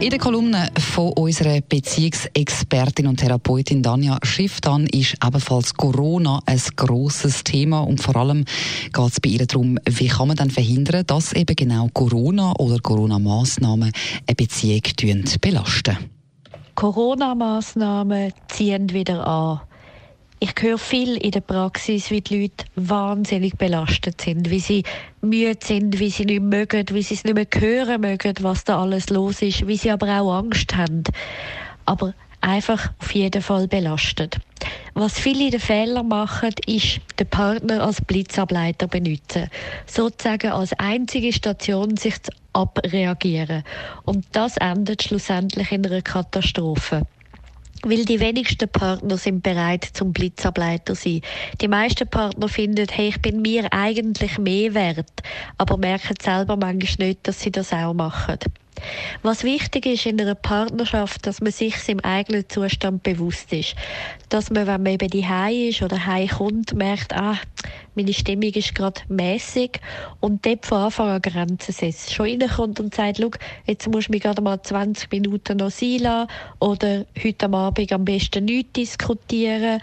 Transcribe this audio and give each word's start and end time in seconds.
In 0.00 0.10
der 0.10 0.20
Kolumne 0.20 0.70
von 0.78 1.12
unserer 1.14 1.60
Beziehungsexpertin 1.60 3.08
und 3.08 3.16
Therapeutin 3.16 3.82
Danja 3.82 4.16
Schifftan 4.22 4.86
ist 4.86 5.16
ebenfalls 5.26 5.74
Corona 5.74 6.40
ein 6.46 6.60
grosses 6.76 7.42
Thema 7.42 7.80
und 7.80 8.00
vor 8.00 8.14
allem 8.14 8.44
geht 8.92 9.10
es 9.10 9.20
bei 9.20 9.30
ihr 9.30 9.44
darum, 9.44 9.76
wie 9.84 10.06
kann 10.06 10.28
man 10.28 10.36
dann 10.36 10.52
verhindern, 10.52 11.04
dass 11.04 11.32
eben 11.32 11.56
genau 11.56 11.88
Corona 11.92 12.52
oder 12.60 12.78
Corona-Massnahmen 12.78 13.90
eine 14.24 14.34
Beziehung 14.36 14.82
belasten. 15.40 15.96
Corona-Massnahmen 16.76 18.32
ziehen 18.46 18.92
wieder 18.92 19.26
an. 19.26 19.60
Ich 20.40 20.54
höre 20.60 20.78
viel 20.78 21.16
in 21.16 21.32
der 21.32 21.40
Praxis, 21.40 22.12
wie 22.12 22.20
die 22.20 22.42
Leute 22.42 22.64
wahnsinnig 22.76 23.56
belastet 23.56 24.20
sind, 24.20 24.50
wie 24.50 24.60
sie 24.60 24.84
müde 25.20 25.58
sind, 25.60 25.98
wie 25.98 26.10
sie 26.10 26.26
nicht 26.26 26.42
mögen, 26.42 26.86
wie 26.92 27.02
sie 27.02 27.14
es 27.14 27.24
nicht 27.24 27.34
mehr 27.34 27.46
hören 27.52 28.00
mögen, 28.00 28.34
was 28.42 28.62
da 28.62 28.80
alles 28.80 29.10
los 29.10 29.42
ist, 29.42 29.66
wie 29.66 29.76
sie 29.76 29.90
aber 29.90 30.20
auch 30.20 30.38
Angst 30.38 30.76
haben. 30.76 31.02
Aber 31.86 32.14
einfach 32.40 32.92
auf 33.00 33.12
jeden 33.14 33.42
Fall 33.42 33.66
belastet. 33.66 34.38
Was 34.94 35.18
viele 35.18 35.50
den 35.50 35.58
Fehler 35.58 36.04
machen, 36.04 36.54
ist, 36.66 37.00
den 37.18 37.26
Partner 37.26 37.82
als 37.82 38.00
Blitzableiter 38.00 38.86
benutzen. 38.86 39.50
Sozusagen 39.86 40.52
als 40.52 40.72
einzige 40.78 41.32
Station 41.32 41.96
sich 41.96 42.22
zu 42.22 42.30
abreagieren. 42.52 43.64
Und 44.04 44.24
das 44.32 44.56
endet 44.56 45.02
schlussendlich 45.02 45.72
in 45.72 45.84
einer 45.84 46.02
Katastrophe. 46.02 47.02
Weil 47.84 48.04
die 48.04 48.20
wenigsten 48.20 48.68
Partner 48.68 49.16
sind 49.16 49.42
bereit 49.42 49.88
zum 49.92 50.12
Blitzableiter 50.12 50.94
sein. 50.94 51.20
Die 51.60 51.68
meisten 51.68 52.08
Partner 52.08 52.48
finden, 52.48 52.86
hey, 52.90 53.08
ich 53.08 53.22
bin 53.22 53.40
mir 53.40 53.72
eigentlich 53.72 54.38
mehr 54.38 54.74
wert, 54.74 55.10
aber 55.58 55.76
merken 55.76 56.16
selber 56.20 56.56
manchmal 56.56 57.08
nicht, 57.08 57.28
dass 57.28 57.40
sie 57.40 57.52
das 57.52 57.72
auch 57.72 57.94
machen. 57.94 58.38
Was 59.22 59.44
wichtig 59.44 59.86
ist 59.86 60.06
in 60.06 60.20
einer 60.20 60.34
Partnerschaft, 60.34 61.26
dass 61.26 61.40
man 61.40 61.52
sich 61.52 61.88
im 61.88 62.00
eigenen 62.00 62.48
Zustand 62.48 63.02
bewusst 63.02 63.52
ist. 63.52 63.74
Dass 64.28 64.50
man, 64.50 64.66
wenn 64.66 64.82
man 64.82 64.92
eben 64.92 65.08
die 65.08 65.68
ist 65.68 65.82
oder 65.82 66.06
heim 66.06 66.28
kommt, 66.28 66.74
merkt, 66.74 67.14
ah, 67.14 67.38
meine 67.98 68.12
Stimmung 68.12 68.52
ist 68.52 68.76
gerade 68.76 69.00
mäßig 69.08 69.80
und 70.20 70.46
dort 70.46 70.64
von 70.64 70.78
Anfang 70.78 71.08
an 71.08 71.20
Grenzen 71.20 71.72
setzt. 71.72 72.14
Schon 72.14 72.26
reinkommt 72.26 72.78
und 72.78 72.94
sagt, 72.94 73.18
schau, 73.20 73.30
jetzt 73.66 73.88
musst 73.88 74.06
du 74.06 74.12
mich 74.12 74.22
gerade 74.22 74.40
mal 74.40 74.62
20 74.62 75.10
Minuten 75.10 75.56
noch 75.56 75.72
sein 75.72 75.98
lassen 75.98 76.30
oder 76.60 77.06
heute 77.22 77.52
Abend 77.52 77.92
am 77.92 78.04
besten 78.04 78.44
nichts 78.44 78.72
diskutieren 78.74 79.80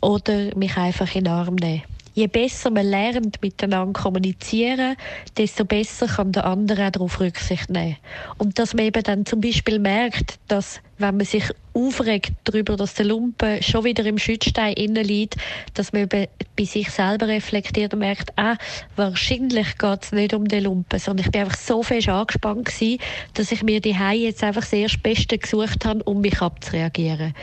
oder 0.00 0.56
mich 0.56 0.76
einfach 0.76 1.12
in 1.16 1.24
den 1.24 1.32
Arm 1.32 1.56
nehmen 1.56 1.82
je 2.16 2.28
besser 2.28 2.70
man 2.70 2.86
lernt, 2.86 3.42
miteinander 3.42 3.92
kommunizieren, 3.92 4.96
desto 5.36 5.66
besser 5.66 6.06
kann 6.06 6.32
der 6.32 6.46
andere 6.46 6.86
auch 6.86 6.90
darauf 6.90 7.20
Rücksicht 7.20 7.68
nehmen. 7.68 7.98
Und 8.38 8.58
dass 8.58 8.72
man 8.72 8.86
eben 8.86 9.02
dann 9.02 9.26
zum 9.26 9.42
Beispiel 9.42 9.78
merkt, 9.78 10.38
dass 10.48 10.80
wenn 10.96 11.18
man 11.18 11.26
sich 11.26 11.44
aufregt 11.74 12.32
darüber, 12.44 12.74
dass 12.78 12.94
der 12.94 13.04
Lumpen 13.04 13.62
schon 13.62 13.84
wieder 13.84 14.06
im 14.06 14.16
Schützstein 14.16 14.72
innen 14.72 15.04
liegt, 15.04 15.36
dass 15.74 15.92
man 15.92 16.04
eben 16.04 16.26
bei 16.56 16.64
sich 16.64 16.90
selber 16.90 17.28
reflektiert 17.28 17.92
und 17.92 18.00
merkt, 18.00 18.30
ah, 18.36 18.56
wahrscheinlich 18.96 19.76
geht 19.76 20.04
es 20.04 20.12
nicht 20.12 20.32
um 20.32 20.48
den 20.48 20.64
Lumpen, 20.64 20.98
sondern 20.98 21.26
ich 21.26 21.32
bin 21.32 21.42
einfach 21.42 21.58
so 21.58 21.82
fest 21.82 22.08
angespannt 22.08 22.64
gewesen, 22.64 22.98
dass 23.34 23.52
ich 23.52 23.62
mir 23.62 23.82
die 23.82 23.90
jetzt 23.90 24.42
einfach 24.42 24.62
das 24.62 24.72
erste 24.72 24.98
Beste 25.00 25.36
gesucht 25.36 25.84
habe, 25.84 26.02
um 26.04 26.22
mich 26.22 26.40
abzureagieren 26.40 27.34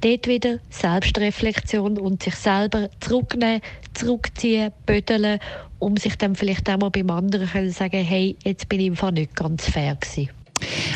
dort 0.00 0.26
wieder 0.26 0.58
Selbstreflexion 0.70 1.98
und 1.98 2.22
sich 2.22 2.34
selber 2.34 2.90
zurücknehmen, 3.00 3.60
zurückziehen, 3.94 4.72
bödeln, 4.84 5.38
um 5.78 5.96
sich 5.96 6.16
dann 6.16 6.34
vielleicht 6.34 6.68
auch 6.70 6.78
mal 6.78 6.90
beim 6.90 7.10
anderen 7.10 7.48
zu 7.48 7.70
sagen, 7.70 8.02
hey, 8.02 8.36
jetzt 8.44 8.68
bin 8.68 8.80
ich 8.80 8.90
einfach 8.90 9.10
nicht 9.10 9.34
ganz 9.34 9.68
fair 9.68 9.96
gewesen. 9.96 10.30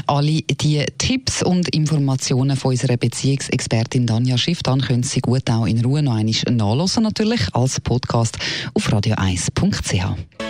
Alle 0.06 0.40
die 0.42 0.84
Tipps 0.98 1.42
und 1.42 1.68
Informationen 1.74 2.56
von 2.56 2.70
unserer 2.70 2.96
Beziehungsexpertin 2.96 4.06
Danja 4.06 4.38
Schiff, 4.38 4.62
dann 4.62 4.80
können 4.80 5.02
Sie 5.02 5.20
gut 5.20 5.50
auch 5.50 5.66
in 5.66 5.84
Ruhe 5.84 6.02
noch 6.02 6.14
einmal 6.14 6.34
nachlesen, 6.48 7.02
natürlich 7.02 7.54
als 7.54 7.80
Podcast 7.80 8.38
auf 8.74 8.88
radio1.ch. 8.90 10.49